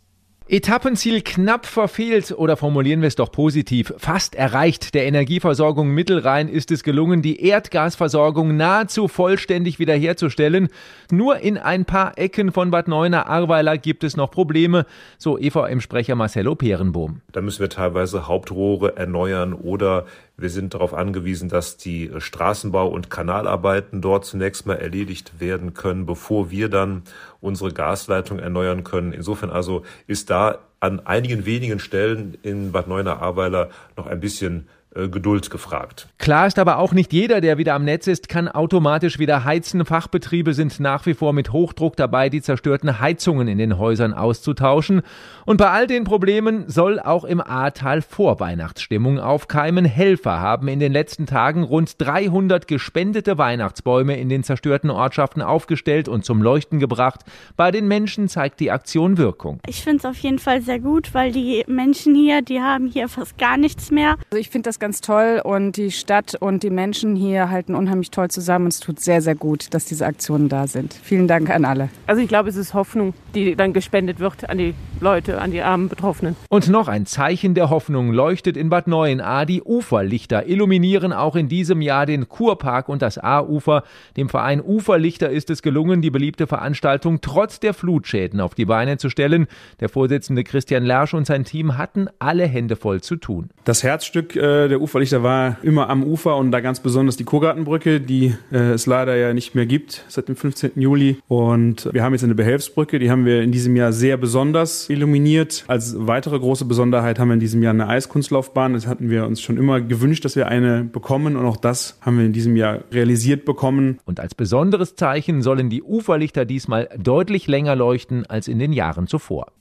Etappenziel 0.51 1.21
knapp 1.21 1.67
verfehlt 1.67 2.33
oder 2.33 2.57
formulieren 2.57 3.03
wir 3.03 3.09
es 3.09 3.17
doch 3.17 3.31
positiv, 3.31 3.93
fast 3.99 4.35
erreicht. 4.35 4.95
Der 4.95 5.05
Energieversorgung 5.05 5.91
Mittelrhein 5.91 6.49
ist 6.49 6.71
es 6.71 6.83
gelungen, 6.83 7.21
die 7.21 7.45
Erdgasversorgung 7.45 8.57
nahezu 8.57 9.09
vollständig 9.09 9.79
wiederherzustellen. 9.79 10.69
Nur 11.11 11.41
in 11.41 11.59
ein 11.59 11.85
paar 11.85 12.17
Ecken 12.17 12.51
von 12.51 12.71
Bad 12.71 12.89
Neuenahr-Ahrweiler 12.89 13.77
gibt 13.77 14.05
es 14.05 14.17
noch 14.17 14.31
Probleme, 14.31 14.87
so 15.19 15.39
EVM-Sprecher 15.39 16.15
Marcello 16.15 16.55
Perenbohm. 16.55 17.21
Da 17.33 17.43
müssen 17.43 17.61
wir 17.61 17.69
teilweise 17.69 18.27
Hauptrohre 18.27 18.97
erneuern 18.97 19.53
oder 19.53 20.07
wir 20.39 20.51
sind 20.51 20.73
darauf 20.75 20.95
angewiesen, 20.95 21.49
dass 21.49 21.77
die 21.77 22.11
Straßenbau- 22.11 22.89
und 22.89 23.11
Kanalarbeiten 23.11 24.01
dort 24.01 24.25
zunächst 24.25 24.67
mal 24.67 24.77
erledigt 24.77 25.41
werden 25.41 25.75
können, 25.75 26.07
bevor 26.07 26.51
wir 26.51 26.69
dann 26.69 27.03
unsere 27.41 27.73
Gasleitung 27.73 28.39
erneuern 28.39 28.85
können. 28.85 29.13
Insofern 29.13 29.51
also 29.51 29.83
ist 30.07 30.31
da 30.31 30.61
an 30.79 31.01
einigen 31.01 31.45
wenigen 31.45 31.81
Stellen 31.81 32.39
in 32.43 32.71
Bad 32.71 32.87
Neuenahr-Ahrweiler 32.87 33.71
noch 33.97 34.07
ein 34.07 34.21
bisschen 34.21 34.69
äh, 34.99 35.09
Geduld 35.09 35.51
gefragt. 35.51 36.09
Klar 36.19 36.47
ist 36.47 36.59
aber 36.59 36.79
auch 36.79 36.93
nicht 36.93 37.13
jeder, 37.13 37.41
der 37.41 37.59
wieder 37.59 37.75
am 37.75 37.85
Netz 37.85 38.07
ist, 38.07 38.29
kann 38.29 38.49
automatisch 38.49 39.19
wieder 39.19 39.45
heizen. 39.45 39.85
Fachbetriebe 39.85 40.53
sind 40.55 40.81
nach 40.81 41.07
wie 41.07 41.15
vor 41.15 41.33
mit 41.33 41.53
Hochdruck 41.53 41.97
dabei, 41.97 42.29
die 42.29 42.43
zerstörten 42.43 43.01
Heizungen 43.01 43.49
in 43.49 43.59
den 43.59 43.79
Häusern 43.79 44.13
auszutauschen. 44.13 45.03
Und 45.47 45.57
bei 45.57 45.71
all 45.71 45.87
den 45.87 46.05
Problemen 46.05 46.69
soll 46.69 47.01
auch 47.01 47.25
im 47.25 47.41
Ahrtal 47.41 48.03
Vorweihnachtsstimmung 48.03 49.19
aufkeimen. 49.21 49.85
Helfer 49.85 50.41
haben 50.41 50.69
in 50.69 50.81
den 50.81 50.93
letzten 50.93 51.27
Tagen 51.27 51.63
rund 51.63 51.95
300 51.99 52.67
gespendete 52.67 53.39
Weihnachtsbäume 53.39 54.19
in 54.19 54.29
den 54.29 54.43
zerstörten 54.43 54.91
Ortschaften 54.91 55.43
aufgestellt 55.43 56.09
und 56.09 56.25
zum 56.25 56.43
Leuchten 56.43 56.81
gebracht. 56.81 57.21
Bei 57.57 57.71
den 57.71 57.89
Menschen 57.89 58.29
zeigt 58.29 58.61
die 58.61 58.71
Aktion 58.71 59.17
Wirkung. 59.17 59.61
Ich 59.67 59.83
finde 59.83 59.99
es 59.99 60.05
auf 60.05 60.19
jeden 60.19 60.39
Fall 60.39 60.61
sehr 60.61 60.81
gut, 60.81 61.15
weil 61.15 61.33
die 61.33 61.65
Menschen 61.67 62.15
hier, 62.15 62.43
die 62.43 62.61
haben 62.61 62.89
hier 62.89 63.09
fast 63.09 63.39
gar 63.39 63.57
nichts 63.57 63.91
mehr. 63.91 64.17
Also 64.31 64.39
ich 64.39 64.51
finde 64.51 64.69
das 64.69 64.79
ganz 64.79 64.88
toll 64.97 65.41
und 65.45 65.77
die 65.77 65.91
Stadt 65.91 66.35
und 66.41 66.63
die 66.63 66.71
Menschen 66.71 67.15
hier 67.17 67.51
halten 67.51 67.75
unheimlich 67.75 68.11
toll 68.11 68.29
zusammen 68.29 68.67
und 68.67 68.73
es 68.73 68.81
tut 68.81 69.01
sehr, 69.01 69.23
sehr 69.23 69.35
gut, 69.35 69.73
dass 69.75 69.85
diese 69.85 70.07
Aktionen 70.07 70.49
da 70.49 70.67
sind. 70.67 70.95
Vielen 70.95 71.29
Dank 71.29 71.51
an 71.51 71.65
alle. 71.65 71.89
Also 72.07 72.23
ich 72.23 72.29
glaube, 72.29 72.49
es 72.49 72.57
ist 72.57 72.75
Hoffnung, 72.75 73.15
die 73.35 73.55
dann 73.55 73.73
gespendet 73.73 74.21
wird 74.21 74.49
an 74.49 74.59
die 74.59 74.75
Leute, 75.01 75.41
an 75.41 75.51
die 75.51 75.63
armen 75.63 75.89
Betroffenen. 75.89 76.37
Und 76.49 76.69
noch 76.69 76.89
ein 76.89 77.07
Zeichen 77.07 77.55
der 77.55 77.71
Hoffnung 77.71 78.13
leuchtet 78.13 78.57
in 78.57 78.69
Bad 78.69 78.89
Neuenahr. 78.89 79.47
Die 79.47 79.63
Uferlichter 79.63 80.47
illuminieren 80.47 81.13
auch 81.13 81.37
in 81.37 81.49
diesem 81.49 81.81
Jahr 81.81 82.07
den 82.07 82.29
Kurpark 82.29 82.89
und 82.89 83.03
das 83.03 83.19
Aarufer. 83.19 83.85
Dem 84.17 84.29
Verein 84.29 84.61
Uferlichter 84.61 85.31
ist 85.31 85.51
es 85.51 85.63
gelungen, 85.63 86.03
die 86.03 86.11
beliebte 86.11 86.47
Veranstaltung 86.47 87.21
trotz 87.21 87.61
der 87.61 87.75
Flutschäden 87.75 88.41
auf 88.41 88.55
die 88.55 88.65
Beine 88.65 88.99
zu 88.99 89.11
stellen. 89.11 89.47
Der 89.81 89.89
Vorsitzende 89.89 90.45
Christian 90.45 90.85
Lersch 90.85 91.15
und 91.15 91.27
sein 91.27 91.45
Team 91.45 91.79
hatten 91.79 92.09
alle 92.19 92.47
Hände 92.47 92.77
voll 92.77 93.01
zu 93.01 93.17
tun. 93.17 93.51
Das 93.65 93.83
Herzstück 93.83 94.37
äh, 94.37 94.68
der 94.69 94.81
Uferlichter 94.81 95.23
war 95.23 95.59
immer 95.63 95.91
am 95.91 96.05
Ufer 96.05 96.37
und 96.37 96.51
da 96.51 96.61
ganz 96.61 96.81
besonders 96.81 97.17
die 97.17 97.25
Kurgartenbrücke, 97.25 98.01
die 98.01 98.35
äh, 98.53 98.73
es 98.73 98.87
leider 98.87 99.17
ja 99.17 99.35
nicht 99.35 99.55
mehr 99.55 99.67
gibt 99.67 100.05
seit 100.09 100.29
dem 100.29 100.37
15. 100.37 100.73
Juli. 100.77 101.19
Und 101.29 101.89
wir 101.93 102.03
haben 102.03 102.13
jetzt 102.13 102.25
eine 102.25 102.35
Behelfsbrücke, 102.35 102.99
die 102.99 103.11
haben 103.11 103.25
wir 103.25 103.43
in 103.43 103.53
diesem 103.53 103.77
Jahr 103.77 103.93
sehr 103.93 104.17
besonders 104.17 104.89
illuminiert. 104.89 105.65
Als 105.67 105.95
weitere 105.99 106.39
große 106.39 106.65
Besonderheit 106.65 107.19
haben 107.19 107.29
wir 107.29 107.35
in 107.35 107.41
diesem 107.41 107.63
Jahr 107.63 107.73
eine 107.73 107.89
Eiskunstlaufbahn. 107.89 108.75
Das 108.75 108.87
hatten 108.87 109.11
wir 109.11 109.27
uns 109.27 109.41
schon 109.41 109.57
immer 109.57 109.81
gewünscht, 109.81 110.25
dass 110.25 110.37
wir 110.37 110.49
eine 110.49 110.85
bekommen 110.85 111.37
und 111.37 111.47
auch 111.47 111.57
das 111.57 111.99
haben 112.01 112.19
wir 112.19 112.27
in 112.27 112.33
diesem 112.33 112.57
Jahr 112.57 112.81
realisiert 112.93 113.45
bekommen. 113.45 113.99
Und 114.05 114.21
als 114.21 114.35
besonderes 114.35 114.95
Zeichen 114.95 115.43
sollen 115.43 115.71
die 115.71 115.83
Uferlichter 115.83 116.45
diesmal 116.45 116.89
deutlich 116.99 117.47
länger 117.47 117.77
leuchten 117.77 118.27
als 118.27 118.49
in 118.49 118.59
den 118.59 118.73
Jahren 118.73 119.07
zuvor. 119.07 119.53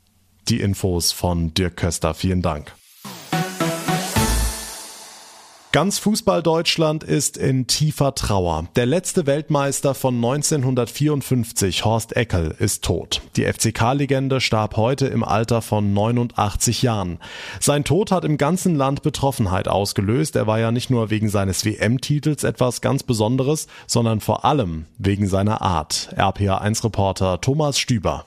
Die 0.50 0.62
Infos 0.62 1.12
von 1.12 1.54
Dirk 1.54 1.78
Köster. 1.78 2.14
Vielen 2.14 2.42
Dank. 2.42 2.74
Ganz 5.78 6.00
Fußball-Deutschland 6.00 7.04
ist 7.04 7.38
in 7.38 7.68
tiefer 7.68 8.16
Trauer. 8.16 8.68
Der 8.76 8.88
letzte 8.88 9.28
Weltmeister 9.28 9.94
von 9.94 10.16
1954, 10.16 11.86
Horst 11.86 12.16
Eckel, 12.18 12.56
ist 12.58 12.84
tot. 12.84 13.22
Die 13.36 13.44
FCK-Legende 13.44 14.42
starb 14.42 14.76
heute 14.76 15.06
im 15.06 15.24
Alter 15.24 15.62
von 15.62 15.94
89 15.94 16.82
Jahren. 16.82 17.20
Sein 17.60 17.84
Tod 17.84 18.12
hat 18.12 18.26
im 18.26 18.38
ganzen 18.38 18.74
Land 18.74 19.04
Betroffenheit 19.04 19.68
ausgelöst. 19.68 20.36
Er 20.36 20.48
war 20.48 20.58
ja 20.58 20.72
nicht 20.72 20.90
nur 20.90 21.12
wegen 21.12 21.30
seines 21.30 21.64
WM-Titels 21.64 22.44
etwas 22.44 22.82
ganz 22.82 23.04
Besonderes, 23.04 23.68
sondern 23.86 24.20
vor 24.20 24.46
allem 24.46 24.86
wegen 24.98 25.28
seiner 25.28 25.62
Art. 25.62 26.10
RPA1-Reporter 26.18 27.40
Thomas 27.40 27.78
Stüber. 27.78 28.26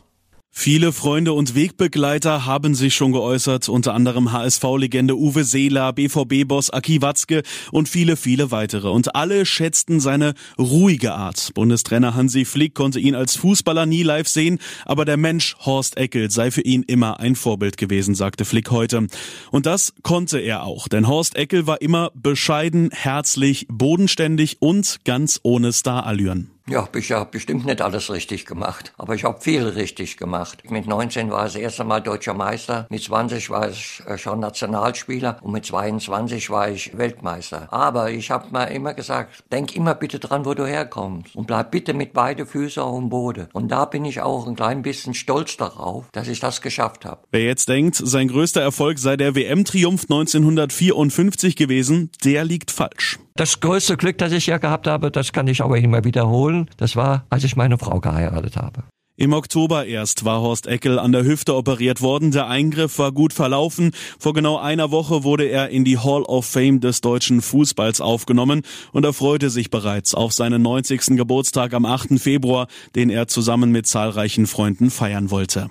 Viele 0.52 0.92
Freunde 0.92 1.33
und 1.33 1.54
Wegbegleiter 1.54 2.45
haben 2.45 2.75
sich 2.75 2.95
schon 2.95 3.12
geäußert, 3.12 3.69
unter 3.69 3.95
anderem 3.95 4.33
HSV-Legende 4.33 5.16
Uwe 5.16 5.45
Seeler, 5.45 5.92
BVB-Boss 5.92 6.71
Aki 6.71 7.00
Watzke 7.00 7.42
und 7.71 7.88
viele, 7.88 8.16
viele 8.16 8.50
weitere. 8.50 8.88
Und 8.88 9.14
alle 9.14 9.47
schätzten 9.47 10.00
seine 10.00 10.35
ruhige 10.59 11.14
Art. 11.14 11.52
Bundestrainer 11.54 12.14
Hansi 12.14 12.45
Flick 12.45 12.75
konnte 12.75 13.00
ihn 13.00 13.14
als 13.14 13.37
Fußballer 13.37 13.87
nie 13.87 14.02
live 14.02 14.28
sehen, 14.28 14.59
aber 14.85 15.04
der 15.04 15.16
Mensch 15.16 15.57
Horst 15.61 15.97
Eckel 15.97 16.30
sei 16.30 16.50
für 16.50 16.62
ihn 16.62 16.83
immer 16.83 17.21
ein 17.21 17.37
Vorbild 17.37 17.76
gewesen, 17.76 18.14
sagte 18.14 18.45
Flick 18.45 18.71
heute. 18.71 19.07
Und 19.50 19.66
das 19.66 19.95
konnte 20.02 20.40
er 20.40 20.64
auch, 20.64 20.88
denn 20.88 21.07
Horst 21.07 21.37
Eckel 21.37 21.66
war 21.66 21.80
immer 21.80 22.11
bescheiden, 22.14 22.90
herzlich, 22.92 23.66
bodenständig 23.71 24.59
und 24.61 24.99
ganz 25.04 25.40
ohne 25.42 25.73
Starallüren. 25.73 26.50
Ja, 26.71 26.89
ich 26.95 27.11
habe 27.11 27.29
bestimmt 27.29 27.67
nicht 27.67 27.83
alles 27.83 28.12
richtig 28.12 28.47
gemacht, 28.47 28.93
aber 28.97 29.17
ich 29.17 29.25
habe 29.25 29.41
viel 29.41 29.65
richtig 29.65 30.17
gemacht. 30.17 30.62
Mit 30.71 30.87
19 30.87 31.29
war 31.29 31.47
ich 31.47 31.55
das 31.55 31.62
erste 31.62 31.83
Mal 31.83 32.00
deutscher 32.00 32.33
Meister, 32.33 32.87
mit 32.91 33.03
20 33.03 33.50
war 33.50 33.71
ich 33.71 34.00
äh, 34.07 34.17
schon 34.17 34.39
Nationalspieler 34.39 35.39
und 35.43 35.50
mit 35.50 35.67
22 35.67 36.49
war 36.49 36.71
ich 36.71 36.97
Weltmeister. 36.97 37.67
Aber 37.73 38.12
ich 38.12 38.31
habe 38.31 38.53
mir 38.53 38.71
immer 38.71 38.95
gesagt, 38.95 39.43
denk 39.50 39.75
immer 39.75 39.97
bitte 39.97 40.21
dran, 40.21 40.45
wo 40.45 40.55
du 40.55 40.65
herkommst 40.65 41.35
und 41.35 41.49
bleib 41.49 41.73
bitte 41.73 41.93
mit 41.93 42.12
beide 42.12 42.47
Füße 42.47 42.81
auf 42.81 42.97
dem 43.00 43.09
Boden. 43.09 43.49
Und 43.53 43.73
da 43.73 43.85
bin 43.85 44.05
ich 44.05 44.21
auch 44.21 44.47
ein 44.47 44.55
klein 44.55 44.83
bisschen 44.83 45.15
stolz 45.15 45.57
darauf, 45.57 46.07
dass 46.12 46.29
ich 46.29 46.39
das 46.39 46.61
geschafft 46.61 47.05
habe. 47.05 47.23
Wer 47.33 47.43
jetzt 47.43 47.69
denkt, 47.69 47.97
sein 47.97 48.29
größter 48.29 48.61
Erfolg 48.61 49.00
sei 49.00 49.17
der 49.17 49.35
WM-Triumph 49.35 50.03
1954 50.05 51.57
gewesen, 51.57 52.12
der 52.25 52.45
liegt 52.45 52.71
falsch. 52.71 53.19
Das 53.40 53.59
größte 53.59 53.97
Glück, 53.97 54.18
das 54.18 54.32
ich 54.32 54.49
ja 54.49 54.59
gehabt 54.59 54.87
habe, 54.87 55.11
das 55.11 55.32
kann 55.32 55.49
ich 55.49 55.62
aber 55.62 55.78
immer 55.78 56.04
wiederholen, 56.04 56.68
das 56.76 56.94
war, 56.94 57.25
als 57.30 57.42
ich 57.42 57.56
meine 57.56 57.78
Frau 57.78 57.99
geheiratet 57.99 58.59
habe. 58.59 58.82
Im 59.16 59.32
Oktober 59.32 59.87
erst 59.87 60.26
war 60.26 60.42
Horst 60.42 60.66
Eckel 60.66 60.99
an 60.99 61.12
der 61.12 61.25
Hüfte 61.25 61.54
operiert 61.54 62.02
worden. 62.02 62.32
Der 62.32 62.49
Eingriff 62.49 62.99
war 62.99 63.12
gut 63.12 63.32
verlaufen. 63.32 63.92
Vor 64.18 64.35
genau 64.35 64.59
einer 64.59 64.90
Woche 64.90 65.25
wurde 65.25 65.47
er 65.47 65.70
in 65.70 65.87
die 65.87 65.97
Hall 65.97 66.23
of 66.25 66.44
Fame 66.44 66.80
des 66.80 67.00
deutschen 67.00 67.40
Fußballs 67.40 68.02
aufgenommen 68.02 68.61
und 68.92 69.06
er 69.06 69.14
freute 69.14 69.49
sich 69.49 69.70
bereits 69.70 70.14
auf 70.14 70.35
seinen 70.35 70.61
90. 70.61 71.16
Geburtstag 71.16 71.73
am 71.73 71.87
8. 71.87 72.20
Februar, 72.20 72.66
den 72.94 73.09
er 73.09 73.26
zusammen 73.26 73.73
mit 73.73 73.87
zahlreichen 73.87 74.47
Freunden 74.47 74.90
feiern 74.90 75.30
wollte. 75.30 75.70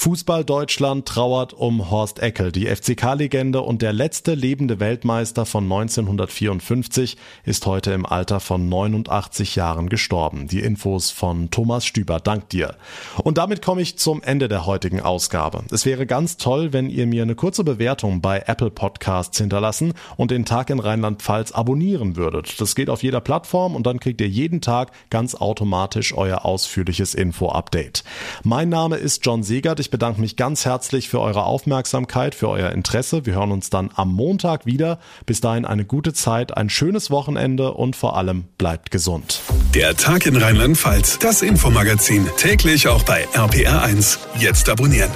Fußball 0.00 0.44
Deutschland 0.44 1.06
trauert 1.06 1.52
um 1.52 1.90
Horst 1.90 2.20
Eckel. 2.20 2.52
Die 2.52 2.66
FCK-Legende 2.66 3.62
und 3.62 3.82
der 3.82 3.92
letzte 3.92 4.34
lebende 4.34 4.78
Weltmeister 4.78 5.44
von 5.44 5.64
1954 5.64 7.16
ist 7.42 7.66
heute 7.66 7.90
im 7.90 8.06
Alter 8.06 8.38
von 8.38 8.68
89 8.68 9.56
Jahren 9.56 9.88
gestorben. 9.88 10.46
Die 10.46 10.60
Infos 10.60 11.10
von 11.10 11.50
Thomas 11.50 11.84
Stüber. 11.84 12.20
Dank 12.20 12.48
dir. 12.50 12.76
Und 13.24 13.38
damit 13.38 13.60
komme 13.60 13.82
ich 13.82 13.98
zum 13.98 14.22
Ende 14.22 14.46
der 14.46 14.66
heutigen 14.66 15.00
Ausgabe. 15.00 15.64
Es 15.72 15.84
wäre 15.84 16.06
ganz 16.06 16.36
toll, 16.36 16.72
wenn 16.72 16.90
ihr 16.90 17.08
mir 17.08 17.24
eine 17.24 17.34
kurze 17.34 17.64
Bewertung 17.64 18.20
bei 18.20 18.44
Apple 18.46 18.70
Podcasts 18.70 19.38
hinterlassen 19.38 19.94
und 20.16 20.30
den 20.30 20.44
Tag 20.44 20.70
in 20.70 20.78
Rheinland-Pfalz 20.78 21.50
abonnieren 21.50 22.14
würdet. 22.14 22.60
Das 22.60 22.76
geht 22.76 22.88
auf 22.88 23.02
jeder 23.02 23.20
Plattform 23.20 23.74
und 23.74 23.84
dann 23.84 23.98
kriegt 23.98 24.20
ihr 24.20 24.28
jeden 24.28 24.60
Tag 24.60 24.92
ganz 25.10 25.34
automatisch 25.34 26.16
euer 26.16 26.44
ausführliches 26.44 27.14
Info-Update. 27.14 28.04
Mein 28.44 28.68
Name 28.68 28.94
ist 28.94 29.26
John 29.26 29.42
Segert. 29.42 29.87
Ich 29.88 29.90
bedanke 29.90 30.20
mich 30.20 30.36
ganz 30.36 30.66
herzlich 30.66 31.08
für 31.08 31.18
eure 31.18 31.44
Aufmerksamkeit, 31.44 32.34
für 32.34 32.50
euer 32.50 32.72
Interesse. 32.72 33.24
Wir 33.24 33.36
hören 33.36 33.52
uns 33.52 33.70
dann 33.70 33.88
am 33.94 34.12
Montag 34.12 34.66
wieder. 34.66 34.98
Bis 35.24 35.40
dahin 35.40 35.64
eine 35.64 35.86
gute 35.86 36.12
Zeit, 36.12 36.54
ein 36.54 36.68
schönes 36.68 37.10
Wochenende 37.10 37.72
und 37.72 37.96
vor 37.96 38.14
allem 38.14 38.44
bleibt 38.58 38.90
gesund. 38.90 39.40
Der 39.74 39.96
Tag 39.96 40.26
in 40.26 40.36
Rheinland-Pfalz, 40.36 41.20
das 41.20 41.40
Infomagazin, 41.40 42.26
täglich 42.36 42.86
auch 42.86 43.02
bei 43.04 43.26
RPR1. 43.28 44.18
Jetzt 44.38 44.68
abonnieren. 44.68 45.10